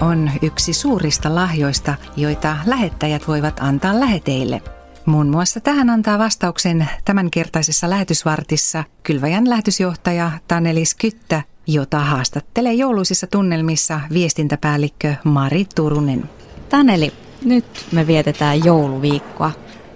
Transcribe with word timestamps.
on 0.00 0.30
yksi 0.42 0.72
suurista 0.72 1.34
lahjoista, 1.34 1.94
joita 2.16 2.56
lähettäjät 2.66 3.28
voivat 3.28 3.60
antaa 3.60 4.00
läheteille. 4.00 4.62
Muun 5.06 5.28
muassa 5.28 5.60
tähän 5.60 5.90
antaa 5.90 6.18
vastauksen 6.18 6.88
tämänkertaisessa 7.04 7.90
lähetysvartissa 7.90 8.84
Kylväjän 9.02 9.50
lähetysjohtaja 9.50 10.30
Tanelis 10.48 10.94
Kyttä, 10.94 11.42
jota 11.66 11.98
haastattelee 11.98 12.72
jouluisissa 12.72 13.26
tunnelmissa 13.26 14.00
viestintäpäällikkö 14.12 15.14
Mari 15.24 15.66
Turunen. 15.74 16.30
Taneli, 16.68 17.12
nyt 17.44 17.86
me 17.92 18.06
vietetään 18.06 18.64
jouluviikkoa. 18.64 19.50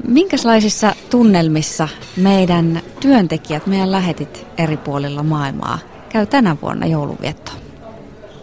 Minkälaisissa 0.09 0.95
tunnelmissa 1.11 1.89
meidän 2.17 2.83
työntekijät, 3.01 3.67
meidän 3.67 3.93
lähetit 3.93 4.47
eri 4.59 4.77
puolilla 4.77 5.23
maailmaa 5.23 5.79
käy 6.09 6.27
tänä 6.27 6.57
vuonna 6.63 6.87
jouluviettoon? 6.87 7.59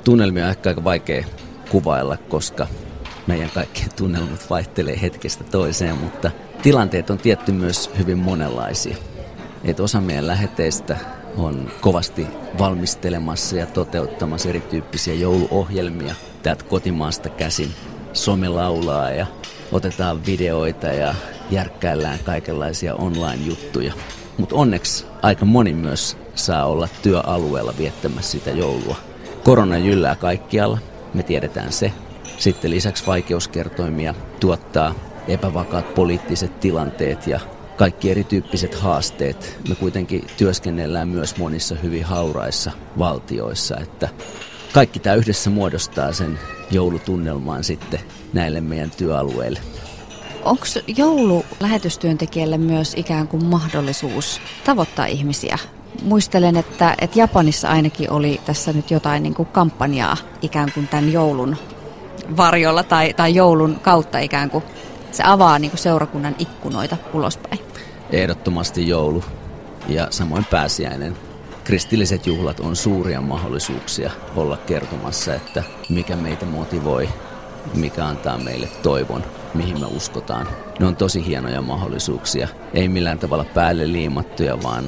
Tunnelmia 0.04 0.44
on 0.44 0.50
ehkä 0.50 0.70
aika 0.70 0.84
vaikea 0.84 1.26
kuvailla, 1.72 2.18
koska 2.18 2.68
meidän 3.28 3.50
kaikkien 3.50 3.90
tunnelmat 3.96 4.50
vaihtelee 4.50 5.02
hetkestä 5.02 5.44
toiseen, 5.44 5.98
mutta 5.98 6.32
tilanteet 6.62 7.10
on 7.10 7.18
tietty 7.18 7.52
myös 7.52 7.92
hyvin 7.98 8.18
monenlaisia. 8.18 8.98
Et 9.64 9.80
osa 9.80 10.02
meidän 10.02 10.28
läheteistä 10.28 10.98
on 11.38 11.72
kovasti 11.82 12.28
valmistelemassa 12.60 13.56
ja 13.56 13.66
toteuttamassa 13.66 14.50
erityyppisiä 14.50 15.14
jouluohjelmia 15.14 16.16
täältä 16.44 16.64
kotimaasta 16.64 17.30
käsin. 17.30 17.72
Some 18.14 18.50
laulaa 18.50 19.12
ja 19.12 19.26
otetaan 19.72 20.26
videoita 20.26 20.88
ja 20.88 21.16
järkkäillään 21.52 22.20
kaikenlaisia 22.24 22.96
online-juttuja. 22.96 23.94
Mutta 24.38 24.56
onneksi 24.56 25.06
aika 25.22 25.46
moni 25.46 25.74
myös 25.74 26.18
saa 26.36 26.66
olla 26.66 26.88
työalueella 27.02 27.74
viettämässä 27.78 28.32
sitä 28.32 28.50
joulua. 28.50 28.96
Korona 29.44 29.78
jyllää 29.78 30.16
kaikkialla, 30.16 30.78
me 31.14 31.24
tiedetään 31.24 31.72
se. 31.72 31.92
Sitten 32.38 32.72
lisäksi 32.72 33.06
vaikeuskertoimia 33.08 34.14
tuottaa 34.40 34.96
epävakaat 35.28 35.96
poliittiset 35.96 36.60
tilanteet 36.60 37.28
ja 37.28 37.40
kaikki 37.78 38.12
erityyppiset 38.12 38.76
haasteet. 38.76 39.58
Me 39.70 39.76
kuitenkin 39.76 40.28
työskennellään 40.38 41.08
myös 41.08 41.38
monissa 41.38 41.76
hyvin 41.76 42.04
hauraissa 42.04 42.72
valtioissa, 42.98 43.78
että 43.78 44.10
kaikki 44.74 45.00
tämä 45.00 45.16
yhdessä 45.16 45.50
muodostaa 45.50 46.14
sen 46.14 46.40
joulutunnelmaan 46.72 47.64
sitten 47.64 48.00
näille 48.34 48.62
meidän 48.62 48.92
työalueille. 48.92 49.60
Onko 50.44 50.66
joulu 50.98 51.46
lähetystyöntekijälle 51.60 52.58
myös 52.58 52.94
ikään 52.98 53.28
kuin 53.28 53.46
mahdollisuus 53.46 54.42
tavoittaa 54.64 55.06
ihmisiä? 55.06 55.58
Muistelen, 56.04 56.58
että, 56.58 56.96
että 57.02 57.20
Japanissa 57.20 57.70
ainakin 57.70 58.12
oli 58.12 58.42
tässä 58.46 58.74
nyt 58.74 58.92
jotain 58.92 59.24
niin 59.24 59.34
kuin 59.34 59.48
kampanjaa 59.48 60.18
ikään 60.42 60.72
kuin 60.74 60.88
tämän 60.88 61.12
joulun 61.12 61.58
varjolla 62.38 62.84
tai, 62.84 63.14
tai 63.14 63.36
joulun 63.36 63.80
kautta 63.82 64.20
ikään 64.20 64.50
kuin. 64.50 64.64
Se 65.12 65.24
avaa 65.26 65.60
niin 65.60 65.72
kuin 65.72 65.80
seurakunnan 65.80 66.36
ikkunoita 66.40 66.98
ulospäin. 67.14 67.60
Ehdottomasti 68.10 68.88
joulu 68.88 69.24
ja 69.88 70.08
samoin 70.10 70.46
pääsiäinen. 70.46 71.18
Kristilliset 71.64 72.28
juhlat 72.28 72.60
on 72.60 72.76
suuria 72.76 73.22
mahdollisuuksia 73.22 74.12
olla 74.36 74.58
kertomassa, 74.58 75.34
että 75.34 75.64
mikä 75.90 76.16
meitä 76.16 76.46
motivoi, 76.46 77.10
mikä 77.76 78.06
antaa 78.06 78.38
meille 78.38 78.68
toivon 78.68 79.24
mihin 79.54 79.80
me 79.80 79.86
uskotaan. 79.86 80.48
Ne 80.80 80.86
on 80.86 80.96
tosi 80.96 81.26
hienoja 81.26 81.62
mahdollisuuksia. 81.62 82.48
Ei 82.74 82.88
millään 82.88 83.20
tavalla 83.20 83.46
päälle 83.54 83.92
liimattuja, 83.92 84.64
vaan 84.64 84.86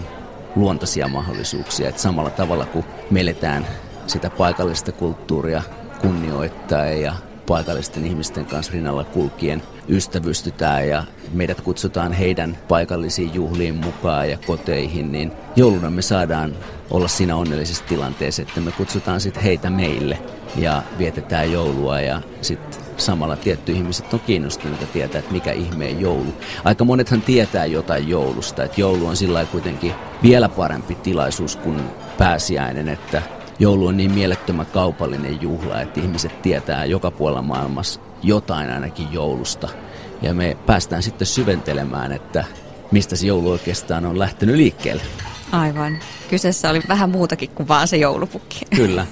luontaisia 0.56 1.08
mahdollisuuksia. 1.08 1.90
Et 1.90 2.00
samalla 2.00 2.30
tavalla 2.30 2.66
kuin 2.66 2.86
me 3.12 3.22
eletään 3.22 3.68
sitä 4.08 4.30
paikallista 4.30 4.92
kulttuuria 4.92 5.62
kunnioittaa 6.02 6.86
ja 6.86 7.14
paikallisten 7.48 8.06
ihmisten 8.06 8.46
kanssa 8.46 8.74
rinnalla 8.74 9.04
kulkien 9.04 9.64
ystävystytään 9.90 10.88
ja 10.88 11.04
meidät 11.34 11.62
kutsutaan 11.62 12.14
heidän 12.14 12.58
paikallisiin 12.68 13.34
juhliin 13.34 13.76
mukaan 13.76 14.30
ja 14.30 14.38
koteihin, 14.38 15.12
niin 15.12 15.31
jouluna 15.56 15.90
me 15.90 16.02
saadaan 16.02 16.56
olla 16.92 17.08
siinä 17.08 17.36
onnellisessa 17.36 17.84
tilanteessa, 17.84 18.42
että 18.42 18.62
me 18.62 18.72
kutsutaan 18.72 19.22
sitten 19.22 19.44
heitä 19.44 19.70
meille 19.70 20.20
ja 20.56 20.84
vietetään 20.98 21.52
joulua 21.52 22.02
ja 22.02 22.22
sitten 22.42 22.84
samalla 22.98 23.36
tietty 23.36 23.72
ihmiset 23.72 24.14
on 24.14 24.20
kiinnostuneita 24.20 24.86
tietää, 24.86 25.20
että 25.20 25.31
mikä 25.31 25.52
ihmeen 25.52 26.02
joulu. 26.02 26.34
Aika 26.64 26.86
monethan 26.86 27.22
tietää 27.22 27.66
jotain 27.66 28.10
joulusta, 28.10 28.64
että 28.64 28.81
joulu 28.81 29.08
on 29.08 29.16
sillä 29.18 29.46
kuitenkin 29.46 29.94
vielä 30.24 30.50
parempi 30.50 30.96
tilaisuus 30.96 31.56
kuin 31.56 31.81
pääsiäinen, 32.18 32.90
että 32.90 33.22
joulu 33.59 33.88
on 33.88 33.97
niin 33.97 34.12
mielettömän 34.12 34.66
kaupallinen 34.66 35.41
juhla, 35.41 35.81
että 35.81 36.00
ihmiset 36.00 36.41
tietää 36.41 36.86
joka 36.86 37.12
puolella 37.12 37.41
maailmassa 37.41 38.00
jotain 38.24 38.69
ainakin 38.69 39.08
joulusta. 39.12 39.69
Ja 40.22 40.34
me 40.34 40.58
päästään 40.66 41.03
sitten 41.03 41.28
syventelemään, 41.28 42.12
että 42.12 42.46
mistä 42.92 43.16
se 43.16 43.28
joulu 43.28 43.52
oikeastaan 43.52 44.06
on 44.06 44.19
lähtenyt 44.19 44.56
liikkeelle. 44.56 45.03
Aivan. 45.53 46.00
Kyseessä 46.30 46.69
oli 46.69 46.81
vähän 46.88 47.09
muutakin 47.09 47.50
kuin 47.50 47.68
vaan 47.68 47.88
se 47.88 47.97
joulupukki. 47.97 48.59
Kyllä. 48.75 49.06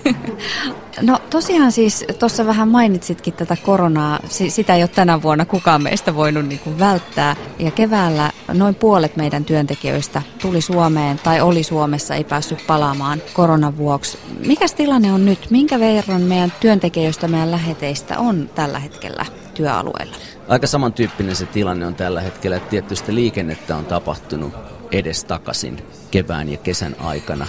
no 1.02 1.20
tosiaan 1.30 1.72
siis 1.72 2.06
tuossa 2.20 2.46
vähän 2.46 2.68
mainitsitkin 2.68 3.34
tätä 3.34 3.58
koronaa. 3.64 4.20
Sitä 4.30 4.76
ei 4.76 4.82
ole 4.82 4.88
tänä 4.88 5.22
vuonna 5.22 5.46
kukaan 5.46 5.84
meistä 5.84 6.16
voinut 6.16 6.46
niin 6.46 6.60
kuin 6.60 6.80
välttää. 6.80 7.36
Ja 7.60 7.72
keväällä 7.72 8.32
noin 8.54 8.76
puolet 8.76 9.16
meidän 9.16 9.46
työntekijöistä 9.46 10.22
tuli 10.42 10.62
Suomeen 10.62 11.20
tai 11.20 11.42
oli 11.42 11.64
Suomessa, 11.64 12.16
ei 12.16 12.24
päässyt 12.24 12.68
palaamaan 12.68 13.22
koronan 13.34 13.78
vuoksi. 13.78 14.20
Mikä 14.48 14.66
tilanne 14.78 15.14
on 15.14 15.26
nyt? 15.26 15.48
Minkä 15.50 15.80
verran 15.80 16.22
meidän 16.22 16.54
työntekijöistä, 16.60 17.28
meidän 17.28 17.52
läheteistä 17.52 18.20
on 18.20 18.50
tällä 18.56 18.80
hetkellä 18.80 19.26
työalueella? 19.54 20.16
Aika 20.48 20.68
samantyyppinen 20.68 21.36
se 21.36 21.46
tilanne 21.46 21.86
on 21.86 21.96
tällä 21.96 22.22
hetkellä. 22.22 22.60
Tietysti 22.60 23.16
liikennettä 23.16 23.76
on 23.76 23.86
tapahtunut 23.86 24.81
edestakaisin 24.92 25.84
kevään 26.12 26.50
ja 26.50 26.58
kesän 26.58 26.96
aikana. 27.00 27.48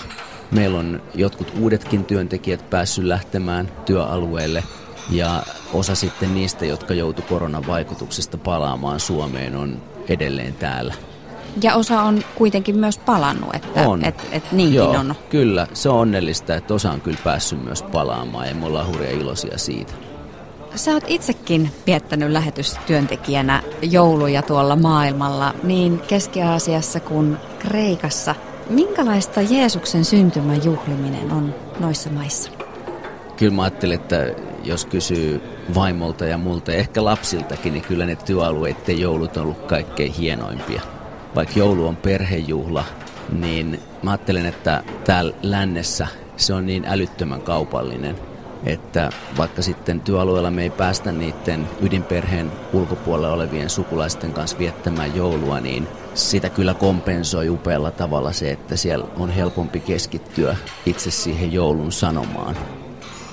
Meillä 0.50 0.78
on 0.78 1.02
jotkut 1.14 1.52
uudetkin 1.60 2.04
työntekijät 2.04 2.70
päässyt 2.70 3.04
lähtemään 3.04 3.72
työalueelle 3.86 4.64
ja 5.10 5.42
osa 5.72 5.94
sitten 5.94 6.34
niistä, 6.34 6.66
jotka 6.66 6.94
joutu 6.94 7.22
koronan 7.22 7.66
vaikutuksesta 7.66 8.38
palaamaan 8.38 9.00
Suomeen, 9.00 9.56
on 9.56 9.82
edelleen 10.08 10.54
täällä. 10.54 10.94
Ja 11.62 11.74
osa 11.74 12.02
on 12.02 12.22
kuitenkin 12.34 12.78
myös 12.78 12.98
palannut, 12.98 13.54
että 13.54 13.88
on. 13.88 14.04
Et, 14.04 14.14
et 14.32 14.52
niinkin 14.52 14.76
Joo, 14.76 14.90
on. 14.90 15.14
Kyllä, 15.30 15.66
se 15.74 15.88
on 15.88 15.98
onnellista, 15.98 16.54
että 16.54 16.74
osa 16.74 16.90
on 16.90 17.00
kyllä 17.00 17.18
päässyt 17.24 17.64
myös 17.64 17.82
palaamaan 17.82 18.48
ja 18.48 18.54
me 18.54 18.66
ollaan 18.66 18.86
hurja 18.86 19.10
iloisia 19.10 19.58
siitä. 19.58 19.92
Sä 20.74 20.90
oot 20.90 21.04
itsekin 21.06 21.70
viettänyt 21.86 22.30
lähetystyöntekijänä 22.30 23.62
jouluja 23.82 24.42
tuolla 24.42 24.76
maailmalla, 24.76 25.54
niin 25.62 25.98
Keski-Aasiassa 25.98 27.00
kuin 27.00 27.36
Kreikassa. 27.58 28.34
Minkälaista 28.70 29.40
Jeesuksen 29.40 30.04
syntymän 30.04 30.64
juhliminen 30.64 31.32
on 31.32 31.54
noissa 31.80 32.10
maissa? 32.10 32.50
Kyllä 33.36 33.54
mä 33.54 33.62
ajattelin, 33.62 34.00
että 34.00 34.26
jos 34.64 34.86
kysyy 34.86 35.40
vaimolta 35.74 36.24
ja 36.24 36.38
multa, 36.38 36.72
ehkä 36.72 37.04
lapsiltakin, 37.04 37.72
niin 37.72 37.84
kyllä 37.84 38.06
ne 38.06 38.16
työalueiden 38.16 39.00
joulut 39.00 39.36
on 39.36 39.42
ollut 39.42 39.66
kaikkein 39.66 40.12
hienoimpia. 40.12 40.82
Vaikka 41.34 41.58
joulu 41.58 41.86
on 41.86 41.96
perhejuhla, 41.96 42.84
niin 43.32 43.80
mä 44.02 44.10
ajattelen, 44.10 44.46
että 44.46 44.82
täällä 45.04 45.34
lännessä 45.42 46.06
se 46.36 46.54
on 46.54 46.66
niin 46.66 46.84
älyttömän 46.86 47.42
kaupallinen– 47.42 48.16
että 48.66 49.10
vaikka 49.36 49.62
sitten 49.62 50.00
työalueella 50.00 50.50
me 50.50 50.62
ei 50.62 50.70
päästä 50.70 51.12
niiden 51.12 51.68
ydinperheen 51.80 52.52
ulkopuolella 52.72 53.34
olevien 53.34 53.70
sukulaisten 53.70 54.32
kanssa 54.32 54.58
viettämään 54.58 55.16
joulua, 55.16 55.60
niin 55.60 55.88
sitä 56.14 56.50
kyllä 56.50 56.74
kompensoi 56.74 57.48
upealla 57.48 57.90
tavalla 57.90 58.32
se, 58.32 58.50
että 58.50 58.76
siellä 58.76 59.04
on 59.16 59.30
helpompi 59.30 59.80
keskittyä 59.80 60.56
itse 60.86 61.10
siihen 61.10 61.52
joulun 61.52 61.92
sanomaan. 61.92 62.56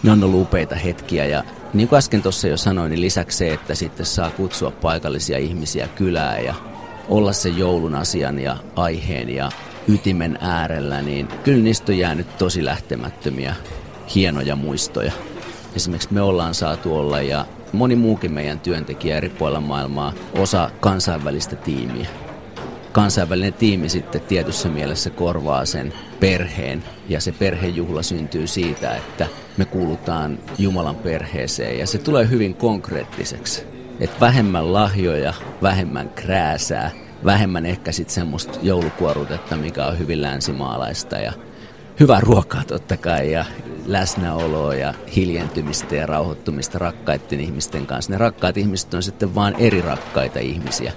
Ne 0.04 0.12
on 0.12 0.24
ollut 0.24 0.42
upeita 0.42 0.76
hetkiä 0.76 1.26
ja 1.26 1.44
niin 1.74 1.88
kuin 1.88 1.98
äsken 1.98 2.22
tuossa 2.22 2.48
jo 2.48 2.58
sanoin, 2.58 2.90
niin 2.90 3.02
lisäksi 3.02 3.38
se, 3.38 3.54
että 3.54 3.76
sitten 3.76 4.06
saa 4.06 4.30
kutsua 4.30 4.72
paikallisia 4.72 5.38
ihmisiä 5.38 5.88
kylään 5.88 6.46
ja 6.46 6.54
olla 7.10 7.34
se 7.34 7.50
joulun 7.50 7.96
asian 7.96 8.40
ja 8.40 8.58
aiheen 8.76 9.30
ja 9.30 9.52
ytimen 9.88 10.38
äärellä, 10.42 11.02
niin 11.02 11.28
kyllä 11.44 11.64
niistä 11.64 11.92
on 11.92 11.98
jäänyt 11.98 12.38
tosi 12.38 12.66
lähtemättömiä 12.66 13.56
hienoja 14.16 14.56
muistoja. 14.56 15.12
Esimerkiksi 15.76 16.14
me 16.14 16.22
ollaan 16.22 16.54
saatu 16.54 16.96
olla 16.96 17.22
ja 17.22 17.46
moni 17.74 17.96
muukin 17.96 18.32
meidän 18.32 18.60
työntekijä 18.60 19.18
eri 19.18 19.30
puolilla 19.30 19.62
maailmaa 19.62 20.14
osa 20.34 20.72
kansainvälistä 20.80 21.56
tiimiä. 21.56 22.08
Kansainvälinen 22.92 23.54
tiimi 23.54 23.90
sitten 23.90 24.22
tietyssä 24.22 24.70
mielessä 24.70 25.10
korvaa 25.10 25.66
sen 25.66 25.94
perheen 26.20 26.84
ja 27.10 27.22
se 27.22 27.32
perhejuhla 27.32 28.04
syntyy 28.04 28.48
siitä, 28.48 28.96
että 28.96 29.28
me 29.58 29.66
kuulutaan 29.66 30.40
Jumalan 30.58 30.96
perheeseen 30.96 31.80
ja 31.80 31.88
se 31.88 31.98
tulee 31.98 32.30
hyvin 32.30 32.56
konkreettiseksi. 32.56 33.64
Että 34.00 34.20
vähemmän 34.20 34.74
lahjoja, 34.74 35.34
vähemmän 35.62 36.10
krääsää, 36.10 36.92
vähemmän 37.26 37.66
ehkä 37.66 37.92
sitten 37.92 38.16
semmoista 38.16 38.60
joulukuorutetta, 38.62 39.56
mikä 39.56 39.86
on 39.86 40.00
hyvin 40.00 40.22
länsimaalaista 40.22 41.18
ja 41.18 41.34
hyvää 42.00 42.20
ruokaa 42.20 42.64
totta 42.68 42.98
kai 42.98 43.32
ja 43.32 43.46
läsnäoloa 43.92 44.76
ja 44.76 44.94
hiljentymistä 45.16 45.96
ja 45.96 46.06
rauhoittumista 46.06 46.80
rakkaiden 46.80 47.40
ihmisten 47.40 47.86
kanssa. 47.86 48.12
Ne 48.12 48.18
rakkaat 48.18 48.58
ihmiset 48.58 48.94
on 48.94 49.04
sitten 49.04 49.36
vaan 49.36 49.56
eri 49.56 49.82
rakkaita 49.82 50.40
ihmisiä. 50.40 50.94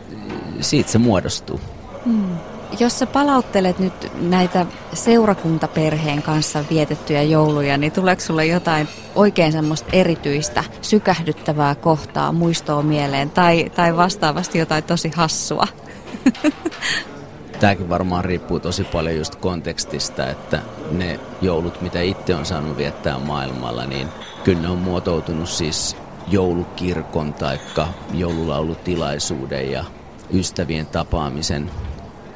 Siitä 0.60 0.90
se 0.90 0.98
muodostuu. 0.98 1.60
Hmm. 2.04 2.36
Jos 2.80 2.98
sä 2.98 3.06
palauttelet 3.06 3.78
nyt 3.78 4.12
näitä 4.20 4.66
seurakuntaperheen 4.94 6.22
kanssa 6.22 6.64
vietettyjä 6.70 7.22
jouluja, 7.22 7.76
niin 7.76 7.92
tuleeko 7.92 8.22
sulle 8.22 8.46
jotain 8.46 8.88
oikein 9.14 9.52
semmoista 9.52 9.88
erityistä, 9.92 10.64
sykähdyttävää 10.82 11.74
kohtaa 11.74 12.32
muistoa 12.32 12.82
mieleen 12.82 13.30
tai, 13.30 13.70
tai 13.74 13.96
vastaavasti 13.96 14.58
jotain 14.58 14.84
tosi 14.84 15.12
hassua? 15.16 15.66
Tämäkin 17.62 17.88
varmaan 17.88 18.24
riippuu 18.24 18.60
tosi 18.60 18.84
paljon 18.84 19.16
just 19.16 19.34
kontekstista, 19.34 20.30
että 20.30 20.62
ne 20.90 21.20
joulut, 21.42 21.80
mitä 21.80 22.00
itse 22.00 22.34
on 22.34 22.46
saanut 22.46 22.76
viettää 22.76 23.18
maailmalla, 23.18 23.86
niin 23.86 24.08
kyllä 24.44 24.62
ne 24.62 24.68
on 24.68 24.78
muotoutunut 24.78 25.48
siis 25.48 25.96
joulukirkon 26.28 27.32
tai 27.32 27.60
joululaulutilaisuuden 28.14 29.70
ja 29.72 29.84
ystävien 30.34 30.86
tapaamisen 30.86 31.70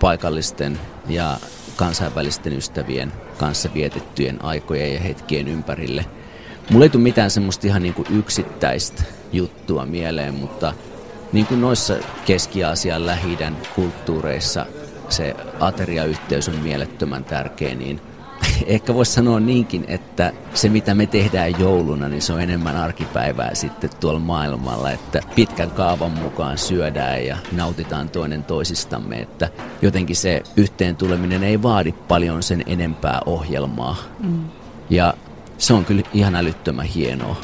paikallisten 0.00 0.78
ja 1.08 1.36
kansainvälisten 1.76 2.52
ystävien 2.52 3.12
kanssa 3.38 3.68
vietettyjen 3.74 4.44
aikojen 4.44 4.94
ja 4.94 5.00
hetkien 5.00 5.48
ympärille. 5.48 6.04
Mulla 6.70 6.84
ei 6.84 6.90
tule 6.90 7.02
mitään 7.02 7.30
semmoista 7.30 7.66
ihan 7.66 7.82
niin 7.82 7.94
kuin 7.94 8.08
yksittäistä 8.10 9.02
juttua 9.32 9.86
mieleen, 9.86 10.34
mutta 10.34 10.72
niin 11.32 11.46
kuin 11.46 11.60
noissa 11.60 11.94
Keski-Aasian 12.26 13.06
lähi 13.06 13.38
kulttuureissa 13.74 14.66
se 15.08 15.36
ateriayhteys 15.60 16.48
on 16.48 16.56
mielettömän 16.56 17.24
tärkeä, 17.24 17.74
niin 17.74 18.00
ehkä 18.66 18.94
voisi 18.94 19.12
sanoa 19.12 19.40
niinkin, 19.40 19.84
että 19.88 20.32
se 20.54 20.68
mitä 20.68 20.94
me 20.94 21.06
tehdään 21.06 21.60
jouluna, 21.60 22.08
niin 22.08 22.22
se 22.22 22.32
on 22.32 22.40
enemmän 22.40 22.76
arkipäivää 22.76 23.54
sitten 23.54 23.90
tuolla 24.00 24.18
maailmalla, 24.18 24.90
että 24.90 25.20
pitkän 25.34 25.70
kaavan 25.70 26.10
mukaan 26.10 26.58
syödään 26.58 27.26
ja 27.26 27.36
nautitaan 27.52 28.08
toinen 28.08 28.44
toisistamme, 28.44 29.16
että 29.16 29.48
jotenkin 29.82 30.16
se 30.16 30.42
yhteen 30.56 30.96
tuleminen 30.96 31.44
ei 31.44 31.62
vaadi 31.62 31.92
paljon 31.92 32.42
sen 32.42 32.62
enempää 32.66 33.20
ohjelmaa. 33.26 33.96
Mm. 34.20 34.44
Ja 34.90 35.14
se 35.58 35.74
on 35.74 35.84
kyllä 35.84 36.02
ihan 36.14 36.34
älyttömän 36.34 36.86
hienoa. 36.86 37.36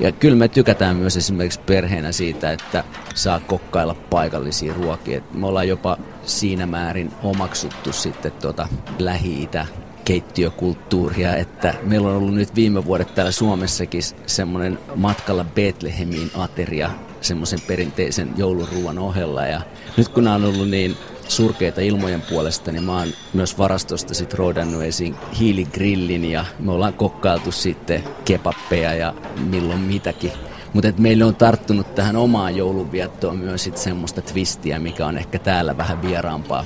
Ja 0.00 0.12
kyllä 0.12 0.36
me 0.36 0.48
tykätään 0.48 0.96
myös 0.96 1.16
esimerkiksi 1.16 1.60
perheenä 1.66 2.12
siitä, 2.12 2.52
että 2.52 2.84
saa 3.14 3.40
kokkailla 3.40 3.94
paikallisia 3.94 4.74
ruokia. 4.74 5.20
Me 5.34 5.46
ollaan 5.46 5.68
jopa 5.68 5.98
siinä 6.22 6.66
määrin 6.66 7.12
omaksuttu 7.22 7.92
sitten 7.92 8.32
tuota 8.32 8.68
Lähi-itä 8.98 9.66
keittiökulttuuria, 10.04 11.36
että 11.36 11.74
meillä 11.82 12.08
on 12.08 12.16
ollut 12.16 12.34
nyt 12.34 12.54
viime 12.54 12.84
vuodet 12.84 13.14
täällä 13.14 13.32
Suomessakin 13.32 14.02
semmoinen 14.26 14.78
matkalla 14.96 15.44
Betlehemiin 15.44 16.30
ateria 16.34 16.90
semmoisen 17.20 17.60
perinteisen 17.66 18.30
jouluruuan 18.36 18.98
ohella 18.98 19.46
ja 19.46 19.60
nyt 19.96 20.08
kun 20.08 20.24
nämä 20.24 20.36
on 20.36 20.44
ollut 20.44 20.68
niin 20.68 20.96
surkeita 21.30 21.80
ilmojen 21.80 22.22
puolesta, 22.22 22.72
niin 22.72 22.84
mä 22.84 22.98
oon 22.98 23.08
myös 23.32 23.58
varastosta 23.58 24.14
sitten 24.14 24.38
roodannut 24.38 24.82
esiin 24.82 25.14
hiiligrillin 25.38 26.24
ja 26.24 26.44
me 26.58 26.72
ollaan 26.72 26.94
kokkailtu 26.94 27.52
sitten 27.52 28.04
kepappeja 28.24 28.94
ja 28.94 29.14
milloin 29.36 29.80
mitäkin. 29.80 30.32
Mutta 30.72 30.92
meille 30.98 31.24
on 31.24 31.36
tarttunut 31.36 31.94
tähän 31.94 32.16
omaan 32.16 32.56
joulunviettoon 32.56 33.36
myös 33.36 33.64
sit 33.64 33.76
semmoista 33.76 34.22
twistiä, 34.22 34.78
mikä 34.78 35.06
on 35.06 35.18
ehkä 35.18 35.38
täällä 35.38 35.76
vähän 35.76 36.02
vieraampaa. 36.02 36.64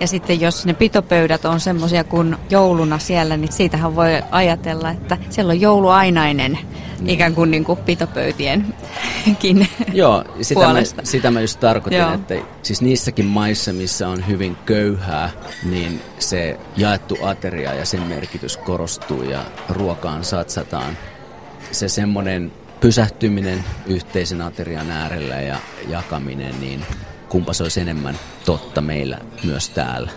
Ja 0.00 0.06
sitten 0.06 0.40
jos 0.40 0.66
ne 0.66 0.74
pitopöydät 0.74 1.44
on 1.44 1.60
semmoisia 1.60 2.04
kuin 2.04 2.36
jouluna 2.50 2.98
siellä, 2.98 3.36
niin 3.36 3.52
siitähän 3.52 3.96
voi 3.96 4.22
ajatella, 4.30 4.90
että 4.90 5.18
siellä 5.30 5.50
on 5.50 5.60
jouluainainen 5.60 6.58
niin. 7.00 7.14
ikään 7.14 7.34
kuin, 7.34 7.50
niin 7.50 7.64
kuin 7.64 7.78
pitopöytienkin 7.78 9.68
Joo, 9.92 10.24
sitä 10.40 10.60
puolesta. 10.60 11.02
Mä, 11.02 11.06
sitä 11.06 11.30
mä 11.30 11.40
just 11.40 11.60
tarkoitin, 11.60 11.98
Joo. 11.98 12.14
että 12.14 12.34
siis 12.62 12.82
niissäkin 12.82 13.26
maissa, 13.26 13.72
missä 13.72 14.08
on 14.08 14.26
hyvin 14.26 14.56
köyhää, 14.66 15.30
niin 15.64 16.00
se 16.18 16.58
jaettu 16.76 17.18
ateria 17.22 17.74
ja 17.74 17.86
sen 17.86 18.02
merkitys 18.02 18.56
korostuu 18.56 19.22
ja 19.22 19.44
ruokaan 19.68 20.24
satsataan. 20.24 20.98
Se 21.70 21.88
semmoinen 21.88 22.52
pysähtyminen 22.80 23.64
yhteisen 23.86 24.42
aterian 24.42 24.90
äärellä 24.90 25.40
ja 25.40 25.56
jakaminen, 25.88 26.60
niin 26.60 26.84
kumpa 27.28 27.52
se 27.52 27.62
olisi 27.62 27.80
enemmän 27.80 28.18
totta 28.44 28.80
meillä 28.80 29.18
myös 29.44 29.68
täällä. 29.68 30.10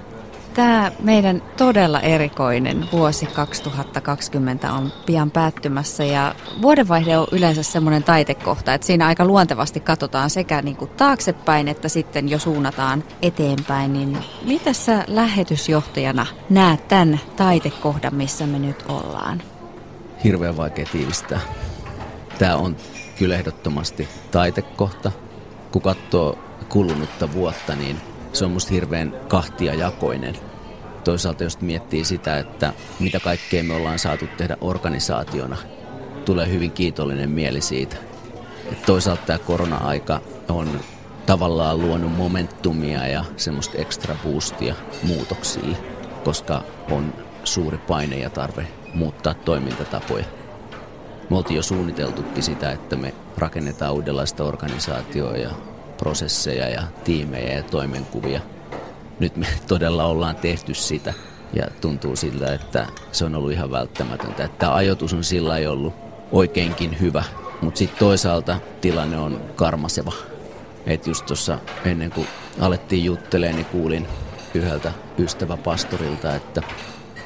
Tämä 0.58 0.92
meidän 1.00 1.44
todella 1.58 2.02
erikoinen 2.02 2.86
vuosi 2.92 3.26
2020 3.26 4.74
on 4.74 4.92
pian 5.06 5.32
päättymässä 5.32 6.04
ja 6.04 6.36
vuodenvaihde 6.62 7.18
on 7.18 7.28
yleensä 7.32 7.64
semmoinen 7.64 8.04
taitekohta, 8.04 8.74
että 8.74 8.88
siinä 8.88 9.08
aika 9.08 9.26
luontevasti 9.26 9.80
katsotaan 9.80 10.30
sekä 10.30 10.62
niin 10.62 10.76
kuin 10.76 10.92
taaksepäin 10.92 11.68
että 11.68 11.90
sitten 11.90 12.30
jo 12.30 12.40
suunnataan 12.40 13.04
eteenpäin. 13.22 13.94
Niin 13.94 14.18
mitä 14.46 14.74
sä 14.74 15.04
lähetysjohtajana 15.08 16.26
näet 16.50 16.88
tämän 16.88 17.20
taitekohdan, 17.36 18.16
missä 18.16 18.46
me 18.46 18.60
nyt 18.60 18.86
ollaan? 18.88 19.42
Hirveän 20.24 20.58
vaikea 20.58 20.86
tiivistää. 20.92 21.40
Tämä 22.40 22.56
on 22.56 22.76
kyllä 23.20 23.36
ehdottomasti 23.36 24.08
taitekohta. 24.32 25.12
Kun 25.72 25.82
katsoo 25.82 26.38
kulunutta 26.70 27.34
vuotta, 27.34 27.76
niin 27.76 27.98
se 28.38 28.46
on 28.46 28.52
musta 28.52 28.74
hirveän 28.74 29.14
kahtiajakoinen. 29.28 30.36
Toisaalta 31.04 31.44
jos 31.44 31.62
miettii 31.62 32.06
sitä, 32.06 32.38
että 32.38 32.74
mitä 33.00 33.20
kaikkea 33.20 33.64
me 33.64 33.74
ollaan 33.74 34.00
saatu 34.00 34.26
tehdä 34.38 34.58
organisaationa, 34.62 35.58
tulee 36.26 36.50
hyvin 36.50 36.72
kiitollinen 36.72 37.30
mieli 37.30 37.62
siitä. 37.62 37.96
Et 38.72 38.86
toisaalta 38.86 39.22
tämä 39.26 39.40
korona-aika 39.40 40.20
on 40.50 40.80
tavallaan 41.26 41.82
luonut 41.82 42.18
momentumia 42.18 43.08
ja 43.08 43.26
semmoista 43.38 43.78
extra 43.78 44.16
boostia 44.24 44.76
muutoksille, 45.04 45.78
koska 46.24 46.64
on 46.92 47.14
suuri 47.44 47.78
paine 47.78 48.18
ja 48.18 48.30
tarve 48.30 48.68
muuttaa 48.94 49.34
toimintatapoja. 49.34 50.26
Me 51.30 51.38
oltiin 51.38 51.56
jo 51.56 51.64
suunniteltukin 51.64 52.44
sitä, 52.44 52.72
että 52.72 52.96
me 52.96 53.14
rakennetaan 53.38 53.94
uudenlaista 53.94 54.44
organisaatioa 54.44 55.38
ja 55.38 55.50
prosesseja 55.98 56.70
ja 56.70 56.84
tiimejä 57.04 57.58
ja 57.58 57.64
toimenkuvia. 57.64 58.42
Nyt 59.20 59.36
me 59.36 59.48
todella 59.68 60.06
ollaan 60.06 60.36
tehty 60.36 60.74
sitä 60.74 61.14
ja 61.54 61.68
tuntuu 61.82 62.16
siltä, 62.16 62.54
että 62.54 62.88
se 63.12 63.26
on 63.26 63.36
ollut 63.36 63.52
ihan 63.52 63.72
välttämätöntä. 63.72 64.50
Tämä 64.60 64.76
ajoitus 64.76 65.14
on 65.14 65.24
sillä 65.24 65.54
ollut 65.70 65.94
oikeinkin 66.32 67.00
hyvä, 67.00 67.24
mutta 67.62 67.78
sitten 67.78 68.00
toisaalta 68.00 68.60
tilanne 68.82 69.18
on 69.18 69.42
karmaseva. 69.56 70.14
Et 70.86 71.08
just 71.08 71.26
tuossa 71.26 71.60
ennen 71.86 72.12
kuin 72.12 72.28
alettiin 72.60 73.06
juttelemaan, 73.06 73.56
niin 73.56 73.66
kuulin 73.66 74.08
yhdeltä 74.54 74.92
ystäväpastorilta, 75.20 76.36
että 76.36 76.62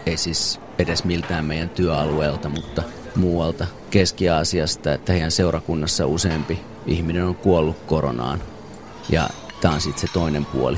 ei 0.05 0.17
siis 0.17 0.59
edes 0.79 1.03
miltään 1.03 1.45
meidän 1.45 1.69
työalueelta, 1.69 2.49
mutta 2.49 2.83
muualta 3.15 3.67
Keski-Aasiasta, 3.89 4.93
että 4.93 5.13
heidän 5.13 5.31
seurakunnassa 5.31 6.07
useampi 6.07 6.59
ihminen 6.85 7.23
on 7.23 7.35
kuollut 7.35 7.77
koronaan. 7.87 8.41
Ja 9.09 9.29
tämä 9.61 9.73
on 9.73 9.81
sitten 9.81 10.07
se 10.07 10.13
toinen 10.13 10.45
puoli, 10.45 10.77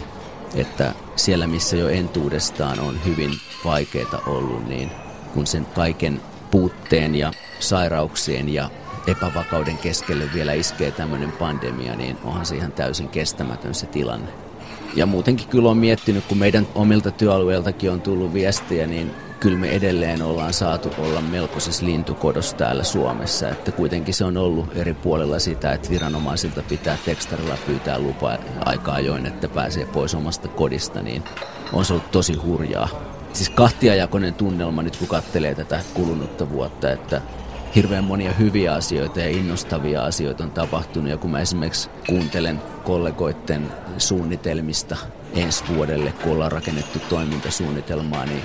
että 0.56 0.94
siellä 1.15 1.48
missä 1.48 1.75
jo 1.75 1.89
entuudestaan 1.89 2.80
on 2.80 3.06
hyvin 3.06 3.32
vaikeita 3.65 4.20
ollut, 4.27 4.68
niin 4.68 4.92
kun 5.34 5.48
sen 5.48 5.65
kaiken 5.65 6.22
puutteen 6.51 7.15
ja 7.15 7.32
sairauksien 7.60 8.50
ja 8.50 8.70
epävakauden 9.08 9.77
keskelle 9.77 10.30
vielä 10.34 10.53
iskee 10.53 10.92
tämmöinen 10.92 11.32
pandemia, 11.32 11.96
niin 11.96 12.18
onhan 12.24 12.46
se 12.46 12.56
ihan 12.56 12.72
täysin 12.72 13.10
kestämätön 13.10 13.75
se 13.75 13.86
tilanne. 13.86 14.27
Ja 14.96 15.06
muutenkin 15.06 15.48
kyllä 15.48 15.70
on 15.70 15.77
miettinyt, 15.77 16.25
kun 16.25 16.38
meidän 16.38 16.68
omilta 16.75 17.12
työalueiltakin 17.12 17.92
on 17.92 18.01
tullut 18.01 18.34
viestiä, 18.34 18.88
niin 18.88 19.12
kyllä 19.43 19.57
me 19.57 19.69
edelleen 19.69 20.21
ollaan 20.21 20.53
saatu 20.53 20.89
olla 20.97 21.21
melkoisessa 21.21 21.85
lintukodossa 21.85 22.55
täällä 22.55 22.83
Suomessa. 22.83 23.50
Että 23.50 23.71
kuitenkin 23.71 24.13
se 24.13 24.25
on 24.25 24.38
ollut 24.38 24.69
eri 24.75 24.93
puolella 24.93 25.39
sitä, 25.39 25.71
että 25.71 25.89
viranomaisilta 25.89 26.63
pitää 26.69 26.97
tekstarilla 27.05 27.57
pyytää 27.65 28.00
lupa 28.00 28.38
aikaa 28.65 29.00
join, 29.00 29.25
että 29.25 29.47
pääsee 29.47 29.85
pois 29.85 30.15
omasta 30.15 30.47
kodista, 30.47 31.01
niin 31.01 31.23
on 31.73 31.85
se 31.85 31.93
ollut 31.93 32.12
tosi 32.12 32.33
hurjaa. 32.33 32.89
Siis 33.33 33.50
kahtiajakoinen 33.50 34.33
tunnelma 34.33 34.83
nyt 34.83 34.97
kun 34.97 35.07
katselee 35.07 35.55
tätä 35.55 35.79
kulunutta 35.93 36.50
vuotta, 36.50 36.91
että 36.91 37.21
hirveän 37.75 38.03
monia 38.03 38.33
hyviä 38.33 38.73
asioita 38.73 39.19
ja 39.19 39.29
innostavia 39.29 40.03
asioita 40.03 40.43
on 40.43 40.51
tapahtunut. 40.51 41.09
Ja 41.09 41.17
kun 41.17 41.31
mä 41.31 41.39
esimerkiksi 41.39 41.89
kuuntelen 42.07 42.62
kollegoiden 42.83 43.71
suunnitelmista 43.97 44.97
ensi 45.35 45.63
vuodelle, 45.75 46.13
kun 46.23 46.31
ollaan 46.31 46.51
rakennettu 46.51 47.00
toimintasuunnitelmaa, 47.09 48.25
niin 48.25 48.43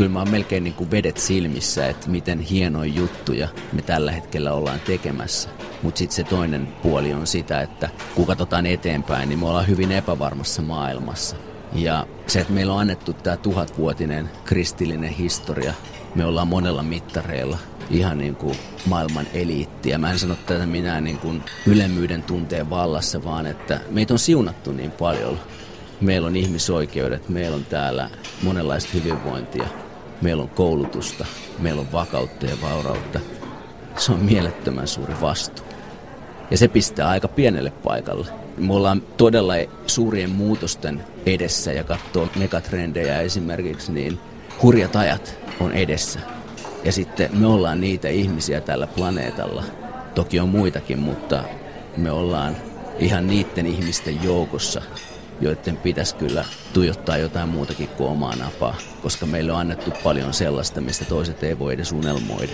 kyllä 0.00 0.12
mä 0.12 0.18
oon 0.18 0.30
melkein 0.30 0.64
niin 0.64 0.74
kuin 0.74 0.90
vedet 0.90 1.16
silmissä, 1.16 1.86
että 1.86 2.10
miten 2.10 2.40
hienoja 2.40 2.92
juttuja 2.92 3.48
me 3.72 3.82
tällä 3.82 4.12
hetkellä 4.12 4.52
ollaan 4.52 4.80
tekemässä. 4.80 5.48
Mutta 5.82 5.98
sitten 5.98 6.16
se 6.16 6.24
toinen 6.24 6.68
puoli 6.82 7.14
on 7.14 7.26
sitä, 7.26 7.60
että 7.60 7.88
kun 8.14 8.26
katsotaan 8.26 8.66
eteenpäin, 8.66 9.28
niin 9.28 9.38
me 9.38 9.46
ollaan 9.46 9.68
hyvin 9.68 9.92
epävarmassa 9.92 10.62
maailmassa. 10.62 11.36
Ja 11.72 12.06
se, 12.26 12.40
että 12.40 12.52
meillä 12.52 12.72
on 12.72 12.80
annettu 12.80 13.12
tämä 13.12 13.36
tuhatvuotinen 13.36 14.30
kristillinen 14.44 15.10
historia, 15.10 15.74
Me 16.14 16.24
ollaan 16.24 16.48
monella 16.48 16.82
mittareilla 16.82 17.58
ihan 17.90 18.18
niin 18.18 18.36
kuin 18.36 18.56
maailman 18.86 19.26
eliittiä. 19.34 19.98
Mä 19.98 20.12
en 20.12 20.18
sano 20.18 20.34
tätä 20.46 20.66
minä 20.66 21.00
niin 21.00 21.18
kuin 21.18 21.42
ylemmyyden 21.66 22.22
tunteen 22.22 22.70
vallassa, 22.70 23.24
vaan 23.24 23.46
että 23.46 23.80
meitä 23.90 24.14
on 24.14 24.18
siunattu 24.18 24.72
niin 24.72 24.90
paljon. 24.90 25.40
Meillä 26.00 26.26
on 26.26 26.36
ihmisoikeudet, 26.36 27.28
meillä 27.28 27.56
on 27.56 27.64
täällä 27.64 28.10
monenlaista 28.42 28.90
hyvinvointia, 28.94 29.68
meillä 30.22 30.42
on 30.42 30.48
koulutusta, 30.48 31.26
meillä 31.58 31.80
on 31.80 31.92
vakautta 31.92 32.46
ja 32.46 32.56
vaurautta. 32.62 33.20
Se 33.96 34.12
on 34.12 34.18
mielettömän 34.18 34.88
suuri 34.88 35.14
vastuu. 35.20 35.66
Ja 36.50 36.58
se 36.58 36.68
pistää 36.68 37.08
aika 37.08 37.28
pienelle 37.28 37.70
paikalle. 37.70 38.26
Me 38.56 38.74
ollaan 38.74 39.02
todella 39.16 39.52
suurien 39.86 40.30
muutosten 40.30 41.04
edessä 41.26 41.72
ja 41.72 41.84
katsoo 41.84 42.28
megatrendejä 42.36 43.20
esimerkiksi, 43.20 43.92
niin 43.92 44.18
hurjat 44.62 44.96
ajat 44.96 45.38
on 45.60 45.72
edessä. 45.72 46.20
Ja 46.84 46.92
sitten 46.92 47.38
me 47.38 47.46
ollaan 47.46 47.80
niitä 47.80 48.08
ihmisiä 48.08 48.60
tällä 48.60 48.86
planeetalla. 48.86 49.64
Toki 50.14 50.40
on 50.40 50.48
muitakin, 50.48 50.98
mutta 50.98 51.44
me 51.96 52.10
ollaan 52.10 52.56
ihan 52.98 53.26
niiden 53.26 53.66
ihmisten 53.66 54.24
joukossa, 54.24 54.82
joiden 55.40 55.76
pitäisi 55.76 56.16
kyllä 56.16 56.44
tuijottaa 56.72 57.16
jotain 57.16 57.48
muutakin 57.48 57.88
kuin 57.88 58.10
omaa 58.10 58.36
napaa, 58.36 58.76
koska 59.02 59.26
meille 59.26 59.52
on 59.52 59.60
annettu 59.60 59.90
paljon 60.04 60.34
sellaista, 60.34 60.80
mistä 60.80 61.04
toiset 61.04 61.42
ei 61.42 61.58
voi 61.58 61.74
edes 61.74 61.92
unelmoida. 61.92 62.52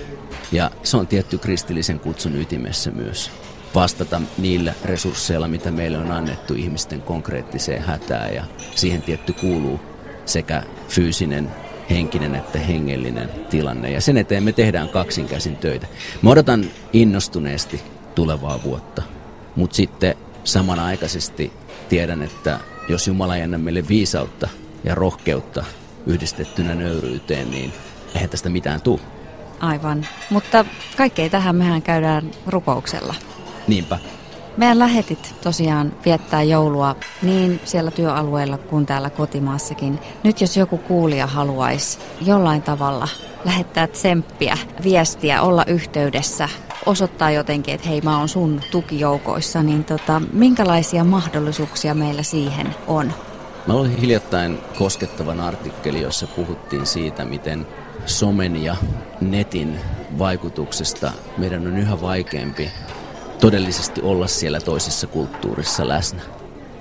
Ja 0.52 0.70
se 0.82 0.96
on 0.96 1.06
tietty 1.06 1.38
kristillisen 1.38 2.00
kutsun 2.00 2.36
ytimessä 2.36 2.90
myös 2.90 3.30
vastata 3.74 4.20
niillä 4.38 4.74
resursseilla, 4.84 5.48
mitä 5.48 5.70
meille 5.70 5.98
on 5.98 6.12
annettu 6.12 6.54
ihmisten 6.54 7.02
konkreettiseen 7.02 7.82
hätään 7.82 8.34
ja 8.34 8.44
siihen 8.74 9.02
tietty 9.02 9.32
kuuluu 9.32 9.80
sekä 10.24 10.62
fyysinen 10.88 11.50
henkinen 11.90 12.34
että 12.34 12.58
hengellinen 12.58 13.30
tilanne. 13.50 13.90
Ja 13.90 14.00
sen 14.00 14.16
eteen 14.16 14.42
me 14.42 14.52
tehdään 14.52 14.88
kaksinkäsin 14.88 15.56
töitä. 15.56 15.86
Mä 16.22 16.30
odotan 16.30 16.64
innostuneesti 16.92 17.82
tulevaa 18.14 18.62
vuotta, 18.62 19.02
mutta 19.56 19.76
sitten 19.76 20.14
samanaikaisesti 20.44 21.52
tiedän, 21.88 22.22
että 22.22 22.60
jos 22.88 23.06
Jumala 23.06 23.36
ei 23.36 23.42
anna 23.42 23.58
meille 23.58 23.88
viisautta 23.88 24.48
ja 24.84 24.94
rohkeutta 24.94 25.64
yhdistettynä 26.06 26.74
nöyryyteen, 26.74 27.50
niin 27.50 27.72
eihän 28.14 28.30
tästä 28.30 28.48
mitään 28.48 28.80
tule. 28.80 29.00
Aivan, 29.60 30.06
mutta 30.30 30.64
kaikkea 30.96 31.30
tähän 31.30 31.56
mehän 31.56 31.82
käydään 31.82 32.30
rukouksella. 32.46 33.14
Niinpä. 33.68 33.98
Meidän 34.56 34.78
lähetit 34.78 35.34
tosiaan 35.40 35.92
viettää 36.04 36.42
joulua 36.42 36.96
niin 37.22 37.60
siellä 37.64 37.90
työalueella 37.90 38.58
kuin 38.58 38.86
täällä 38.86 39.10
kotimaassakin. 39.10 39.98
Nyt 40.24 40.40
jos 40.40 40.56
joku 40.56 40.78
kuulija 40.78 41.26
haluaisi 41.26 41.98
jollain 42.26 42.62
tavalla 42.62 43.08
lähettää 43.44 43.86
tsemppiä, 43.86 44.58
viestiä, 44.82 45.42
olla 45.42 45.64
yhteydessä, 45.66 46.48
osoittaa 46.86 47.30
jotenkin, 47.30 47.74
että 47.74 47.88
hei 47.88 48.00
mä 48.00 48.18
oon 48.18 48.28
sun 48.28 48.60
tukijoukoissa, 48.70 49.62
niin 49.62 49.84
tota, 49.84 50.22
minkälaisia 50.32 51.04
mahdollisuuksia 51.04 51.94
meillä 51.94 52.22
siihen 52.22 52.74
on? 52.86 53.12
Mä 53.66 53.74
olin 53.74 53.96
hiljattain 53.96 54.58
koskettavan 54.78 55.40
artikkeli, 55.40 56.02
jossa 56.02 56.26
puhuttiin 56.26 56.86
siitä, 56.86 57.24
miten 57.24 57.66
somen 58.06 58.64
ja 58.64 58.76
netin 59.20 59.80
vaikutuksesta 60.18 61.12
meidän 61.38 61.66
on 61.66 61.78
yhä 61.78 62.00
vaikeampi 62.00 62.70
todellisesti 63.40 64.02
olla 64.02 64.26
siellä 64.26 64.60
toisessa 64.60 65.06
kulttuurissa 65.06 65.88
läsnä. 65.88 66.20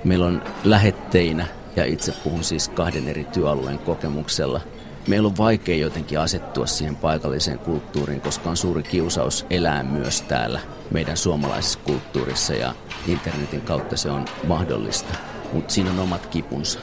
Meillä 0.04 0.26
on 0.26 0.42
lähetteinä, 0.64 1.46
ja 1.76 1.84
itse 1.84 2.12
puhun 2.24 2.44
siis 2.44 2.68
kahden 2.68 3.08
eri 3.08 3.24
työalueen 3.24 3.78
kokemuksella, 3.78 4.60
meillä 5.06 5.26
on 5.26 5.36
vaikea 5.36 5.76
jotenkin 5.76 6.20
asettua 6.20 6.66
siihen 6.66 6.96
paikalliseen 6.96 7.58
kulttuuriin, 7.58 8.20
koska 8.20 8.50
on 8.50 8.56
suuri 8.56 8.82
kiusaus 8.82 9.46
elää 9.50 9.82
myös 9.82 10.22
täällä 10.22 10.60
meidän 10.90 11.16
suomalaisessa 11.16 11.78
kulttuurissa 11.84 12.54
ja 12.54 12.74
internetin 13.06 13.60
kautta 13.60 13.96
se 13.96 14.10
on 14.10 14.24
mahdollista. 14.46 15.14
Mutta 15.52 15.74
siinä 15.74 15.90
on 15.90 15.98
omat 15.98 16.26
kipunsa. 16.26 16.78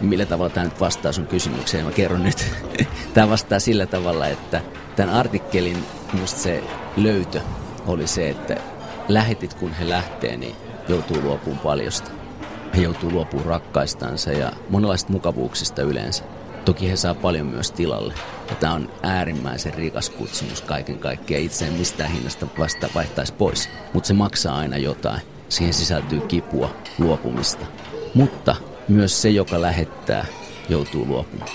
Millä 0.00 0.26
tavalla 0.26 0.50
tämä 0.50 0.64
nyt 0.64 0.80
vastaa 0.80 1.12
sun 1.12 1.26
kysymykseen? 1.26 1.84
Mä 1.84 1.92
kerron 1.92 2.22
nyt. 2.22 2.46
Tämä 3.14 3.30
vastaa 3.30 3.58
sillä 3.58 3.86
tavalla, 3.86 4.26
että 4.26 4.60
tämän 4.96 5.14
artikkelin 5.14 5.84
musta 6.12 6.40
se 6.40 6.64
löytö 6.96 7.40
oli 7.86 8.06
se, 8.06 8.28
että 8.28 8.56
lähetit 9.08 9.54
kun 9.54 9.72
he 9.72 9.88
lähtee, 9.88 10.36
niin 10.36 10.56
joutuu 10.88 11.22
luopumaan 11.22 11.60
paljosta. 11.60 12.10
He 12.76 12.82
joutuu 12.82 13.10
luopumaan 13.10 13.46
rakkaistansa 13.46 14.32
ja 14.32 14.52
monenlaista 14.68 15.12
mukavuuksista 15.12 15.82
yleensä. 15.82 16.24
Toki 16.64 16.90
he 16.90 16.96
saa 16.96 17.14
paljon 17.14 17.46
myös 17.46 17.70
tilalle. 17.70 18.14
Ja 18.50 18.54
tämä 18.54 18.72
on 18.72 18.90
äärimmäisen 19.02 19.74
rikas 19.74 20.10
kutsumus 20.10 20.62
kaiken 20.62 20.98
kaikkiaan. 20.98 21.44
Itse 21.44 21.66
en 21.66 21.72
mistään 21.72 22.10
hinnasta 22.10 22.46
vasta 22.58 22.88
vaihtaisi 22.94 23.32
pois. 23.32 23.68
Mutta 23.92 24.06
se 24.06 24.14
maksaa 24.14 24.56
aina 24.56 24.76
jotain. 24.76 25.20
Siihen 25.48 25.74
sisältyy 25.74 26.20
kipua, 26.20 26.76
luopumista. 26.98 27.66
Mutta 28.14 28.56
myös 28.88 29.22
se, 29.22 29.30
joka 29.30 29.60
lähettää, 29.60 30.26
joutuu 30.68 31.06
luopumaan. 31.06 31.50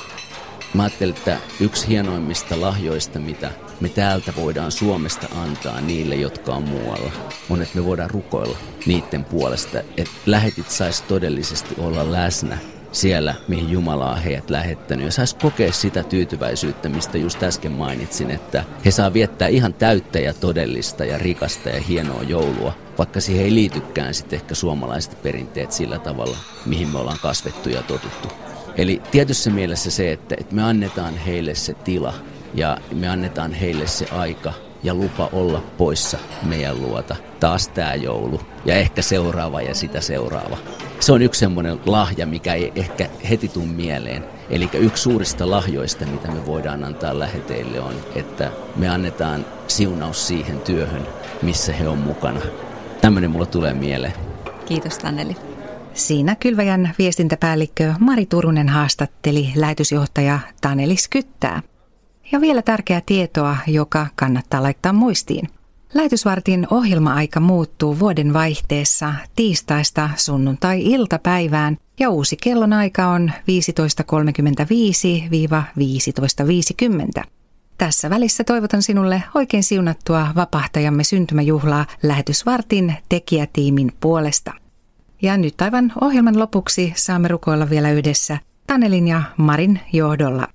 Mä 0.73 0.83
ajattelin, 0.83 1.15
että 1.15 1.37
yksi 1.59 1.87
hienoimmista 1.87 2.61
lahjoista, 2.61 3.19
mitä 3.19 3.51
me 3.81 3.89
täältä 3.89 4.33
voidaan 4.35 4.71
Suomesta 4.71 5.27
antaa 5.35 5.81
niille, 5.81 6.15
jotka 6.15 6.53
on 6.53 6.63
muualla, 6.63 7.11
on, 7.49 7.61
että 7.61 7.77
me 7.79 7.85
voidaan 7.85 8.09
rukoilla 8.09 8.57
niiden 8.85 9.23
puolesta, 9.23 9.79
että 9.97 10.13
lähetit 10.25 10.69
saisi 10.69 11.03
todellisesti 11.03 11.75
olla 11.77 12.11
läsnä 12.11 12.57
siellä, 12.91 13.35
mihin 13.47 13.71
Jumala 13.71 14.11
on 14.11 14.21
heidät 14.21 14.49
lähettänyt. 14.49 15.05
Ja 15.05 15.11
saisi 15.11 15.35
kokea 15.35 15.71
sitä 15.71 16.03
tyytyväisyyttä, 16.03 16.89
mistä 16.89 17.17
just 17.17 17.43
äsken 17.43 17.71
mainitsin, 17.71 18.31
että 18.31 18.63
he 18.85 18.91
saa 18.91 19.13
viettää 19.13 19.47
ihan 19.47 19.73
täyttä 19.73 20.19
ja 20.19 20.33
todellista 20.33 21.05
ja 21.05 21.17
rikasta 21.17 21.69
ja 21.69 21.81
hienoa 21.81 22.23
joulua, 22.23 22.73
vaikka 22.97 23.21
siihen 23.21 23.45
ei 23.45 23.53
liitykään 23.53 24.13
sitten 24.13 24.39
ehkä 24.39 24.55
suomalaiset 24.55 25.23
perinteet 25.23 25.71
sillä 25.71 25.99
tavalla, 25.99 26.37
mihin 26.65 26.87
me 26.87 26.99
ollaan 26.99 27.19
kasvettu 27.21 27.69
ja 27.69 27.83
totuttu. 27.83 28.27
Eli 28.75 29.01
tietyssä 29.11 29.49
mielessä 29.49 29.91
se, 29.91 30.11
että, 30.11 30.35
että 30.39 30.55
me 30.55 30.63
annetaan 30.63 31.17
heille 31.17 31.55
se 31.55 31.73
tila 31.73 32.13
ja 32.53 32.77
me 32.91 33.09
annetaan 33.09 33.53
heille 33.53 33.87
se 33.87 34.07
aika 34.11 34.53
ja 34.83 34.93
lupa 34.93 35.29
olla 35.31 35.63
poissa 35.77 36.17
meidän 36.43 36.81
luota. 36.81 37.15
Taas 37.39 37.67
tämä 37.67 37.95
joulu 37.95 38.41
ja 38.65 38.75
ehkä 38.75 39.01
seuraava 39.01 39.61
ja 39.61 39.75
sitä 39.75 40.01
seuraava. 40.01 40.57
Se 40.99 41.11
on 41.11 41.21
yksi 41.21 41.39
semmoinen 41.39 41.79
lahja, 41.85 42.25
mikä 42.25 42.53
ei 42.53 42.71
ehkä 42.75 43.09
heti 43.29 43.47
tule 43.47 43.65
mieleen. 43.65 44.25
Eli 44.49 44.69
yksi 44.73 45.03
suurista 45.03 45.49
lahjoista, 45.49 46.05
mitä 46.05 46.31
me 46.31 46.45
voidaan 46.45 46.83
antaa 46.83 47.19
läheteille 47.19 47.81
on, 47.81 47.93
että 48.15 48.51
me 48.75 48.89
annetaan 48.89 49.45
siunaus 49.67 50.27
siihen 50.27 50.59
työhön, 50.59 51.07
missä 51.41 51.73
he 51.73 51.87
on 51.87 51.97
mukana. 51.97 52.39
Tämmöinen 53.01 53.31
mulla 53.31 53.45
tulee 53.45 53.73
mieleen. 53.73 54.13
Kiitos 54.65 54.97
Tanneli. 54.97 55.35
Siinä 55.93 56.35
Kylväjän 56.35 56.95
viestintäpäällikkö 56.97 57.93
Mari 57.99 58.25
Turunen 58.25 58.69
haastatteli 58.69 59.51
lähetysjohtaja 59.55 60.39
Taneli 60.61 60.97
Skyttää. 60.97 61.61
Ja 62.31 62.41
vielä 62.41 62.61
tärkeää 62.61 63.01
tietoa, 63.05 63.57
joka 63.67 64.07
kannattaa 64.15 64.63
laittaa 64.63 64.93
muistiin. 64.93 65.49
Lähetysvartin 65.93 66.67
ohjelma-aika 66.71 67.39
muuttuu 67.39 67.99
vuoden 67.99 68.33
vaihteessa 68.33 69.13
tiistaista 69.35 70.09
sunnuntai-iltapäivään 70.15 71.77
ja 71.99 72.09
uusi 72.09 72.37
kellonaika 72.43 73.07
on 73.07 73.31
15.35-15.50. 77.21 77.23
Tässä 77.77 78.09
välissä 78.09 78.43
toivotan 78.43 78.83
sinulle 78.83 79.23
oikein 79.35 79.63
siunattua 79.63 80.27
vapahtajamme 80.35 81.03
syntymäjuhlaa 81.03 81.85
lähetysvartin 82.03 82.95
tekijätiimin 83.09 83.91
puolesta. 83.99 84.53
Ja 85.21 85.37
nyt 85.37 85.61
aivan 85.61 85.93
ohjelman 86.01 86.39
lopuksi 86.39 86.93
saamme 86.95 87.27
rukoilla 87.27 87.69
vielä 87.69 87.91
yhdessä 87.91 88.37
Tanelin 88.67 89.07
ja 89.07 89.23
Marin 89.37 89.79
johdolla. 89.93 90.47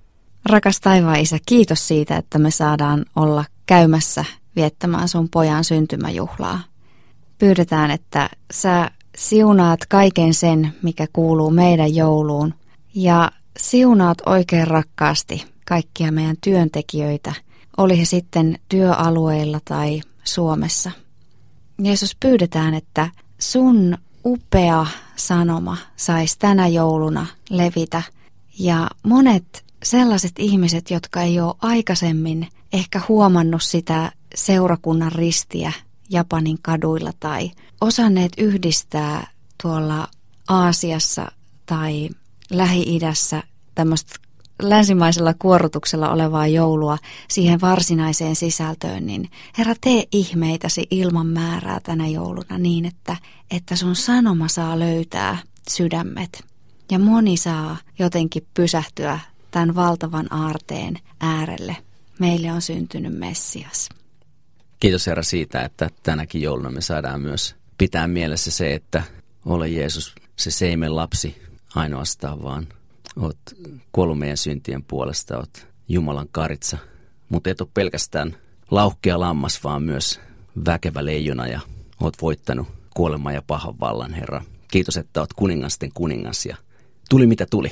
Rakas 0.45 0.79
taivaan 0.79 1.19
isä, 1.19 1.37
kiitos 1.45 1.87
siitä, 1.87 2.17
että 2.17 2.39
me 2.39 2.51
saadaan 2.51 3.05
olla 3.15 3.45
käymässä 3.65 4.25
viettämään 4.55 5.07
sun 5.07 5.29
pojan 5.29 5.63
syntymäjuhlaa. 5.63 6.59
Pyydetään, 7.39 7.91
että 7.91 8.29
sä 8.51 8.91
siunaat 9.17 9.79
kaiken 9.89 10.33
sen, 10.33 10.73
mikä 10.81 11.07
kuuluu 11.13 11.51
meidän 11.51 11.95
jouluun 11.95 12.53
ja 12.95 13.31
siunaat 13.57 14.17
oikein 14.25 14.67
rakkaasti 14.67 15.45
kaikkia 15.65 16.11
meidän 16.11 16.37
työntekijöitä, 16.41 17.33
oli 17.77 17.99
he 17.99 18.05
sitten 18.05 18.59
työalueilla 18.69 19.59
tai 19.65 20.01
Suomessa. 20.23 20.91
Jeesus 21.81 22.15
pyydetään, 22.19 22.73
että 22.73 23.09
sun 23.39 23.97
upea 24.25 24.85
sanoma 25.15 25.77
saisi 25.95 26.39
tänä 26.39 26.67
jouluna 26.67 27.25
levitä 27.49 28.01
ja 28.59 28.87
monet 29.03 29.65
sellaiset 29.83 30.31
ihmiset, 30.39 30.91
jotka 30.91 31.21
ei 31.21 31.39
ole 31.39 31.55
aikaisemmin 31.61 32.47
ehkä 32.73 33.01
huomannut 33.09 33.63
sitä 33.63 34.11
seurakunnan 34.35 35.11
ristiä 35.11 35.71
Japanin 36.09 36.57
kaduilla 36.61 37.11
tai 37.19 37.51
osanneet 37.81 38.31
yhdistää 38.37 39.27
tuolla 39.63 40.07
Aasiassa 40.47 41.31
tai 41.65 42.09
Lähi-idässä 42.49 43.43
tämmöistä 43.75 44.15
länsimaisella 44.61 45.33
kuorotuksella 45.33 46.11
olevaa 46.11 46.47
joulua 46.47 46.97
siihen 47.27 47.61
varsinaiseen 47.61 48.35
sisältöön, 48.35 49.05
niin 49.05 49.29
Herra, 49.57 49.75
tee 49.81 50.03
ihmeitäsi 50.11 50.87
ilman 50.91 51.27
määrää 51.27 51.79
tänä 51.79 52.07
jouluna 52.07 52.57
niin, 52.57 52.85
että, 52.85 53.17
että 53.51 53.75
sun 53.75 53.95
sanoma 53.95 54.47
saa 54.47 54.79
löytää 54.79 55.37
sydämet. 55.69 56.43
Ja 56.91 56.99
moni 56.99 57.37
saa 57.37 57.77
jotenkin 57.99 58.47
pysähtyä 58.53 59.19
tämän 59.51 59.75
valtavan 59.75 60.33
aarteen 60.33 60.99
äärelle. 61.19 61.77
Meille 62.19 62.51
on 62.51 62.61
syntynyt 62.61 63.13
Messias. 63.13 63.89
Kiitos 64.85 65.07
Herra 65.07 65.23
siitä, 65.23 65.61
että 65.61 65.89
tänäkin 66.03 66.41
jouluna 66.41 66.71
me 66.71 66.81
saadaan 66.81 67.21
myös 67.21 67.55
pitää 67.77 68.07
mielessä 68.07 68.51
se, 68.51 68.73
että 68.73 69.03
ole 69.45 69.69
Jeesus 69.69 70.15
se 70.35 70.51
seimen 70.51 70.95
lapsi 70.95 71.41
ainoastaan, 71.75 72.43
vaan 72.43 72.67
oot 73.19 73.37
kuollut 73.91 74.19
meidän 74.19 74.37
syntien 74.37 74.83
puolesta, 74.83 75.37
oot 75.37 75.67
Jumalan 75.87 76.27
karitsa. 76.31 76.77
Mutta 77.29 77.49
et 77.49 77.61
ole 77.61 77.69
pelkästään 77.73 78.37
lauhkea 78.71 79.19
lammas, 79.19 79.63
vaan 79.63 79.83
myös 79.83 80.19
väkevä 80.65 81.05
leijona 81.05 81.47
ja 81.47 81.59
oot 82.01 82.13
voittanut 82.21 82.67
kuoleman 82.95 83.33
ja 83.33 83.41
pahan 83.41 83.79
vallan, 83.79 84.13
Herra. 84.13 84.43
Kiitos, 84.71 84.97
että 84.97 85.19
oot 85.19 85.33
kuningasten 85.33 85.91
kuningas 85.93 86.45
ja 86.45 86.57
tuli 87.09 87.27
mitä 87.27 87.45
tuli. 87.45 87.71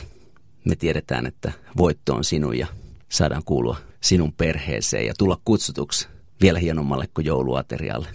Me 0.66 0.76
tiedetään, 0.76 1.26
että 1.26 1.52
voitto 1.78 2.16
on 2.16 2.24
sinun 2.24 2.58
ja 2.58 2.68
saadaan 3.10 3.44
kuulua 3.46 3.78
sinun 4.02 4.34
perheeseen 4.34 5.06
ja 5.06 5.14
tulla 5.18 5.38
kutsutuksi 5.46 6.13
vielä 6.44 6.60
hienommalle 6.60 7.08
kuin 7.14 7.26
jouluaterialle. 7.26 8.08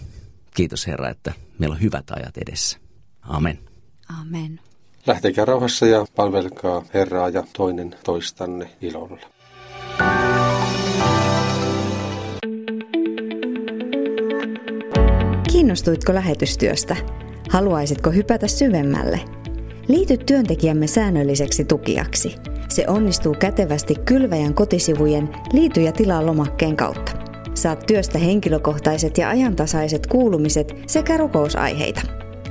Kiitos 0.55 0.87
Herra, 0.87 1.09
että 1.09 1.33
meillä 1.57 1.73
on 1.73 1.81
hyvät 1.81 2.11
ajat 2.11 2.37
edessä. 2.37 2.77
Amen. 3.21 3.59
Amen. 4.21 4.59
Lähtekää 5.07 5.45
rauhassa 5.45 5.85
ja 5.85 6.05
palvelkaa 6.15 6.83
Herraa 6.93 7.29
ja 7.29 7.43
toinen 7.57 7.95
toistanne 8.03 8.69
ilolla. 8.81 9.19
Kiinnostuitko 15.51 16.13
lähetystyöstä? 16.13 16.95
Haluaisitko 17.49 18.11
hypätä 18.11 18.47
syvemmälle? 18.47 19.19
Liity 19.87 20.17
työntekijämme 20.17 20.87
säännölliseksi 20.87 21.65
tukijaksi. 21.65 22.35
Se 22.67 22.87
onnistuu 22.87 23.35
kätevästi 23.39 23.95
kylväjän 24.05 24.53
kotisivujen 24.53 25.29
Liity 25.53 25.81
ja 25.81 25.91
tilaa 25.91 26.25
lomakkeen 26.25 26.75
kautta. 26.75 27.28
Saat 27.59 27.85
työstä 27.87 28.17
henkilökohtaiset 28.17 29.17
ja 29.17 29.29
ajantasaiset 29.29 30.07
kuulumiset 30.07 30.75
sekä 30.87 31.17
rukousaiheita. 31.17 32.01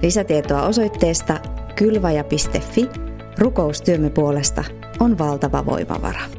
Lisätietoa 0.03 0.63
osoitteesta 0.63 1.41
kylvaja.fi. 1.77 2.89
Rukoustyömme 3.39 4.11
puolesta 4.11 4.65
on 5.01 5.19
valtava 5.19 5.67
voimavara. 5.67 6.38